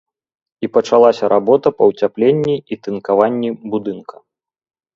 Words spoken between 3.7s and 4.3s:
будынка.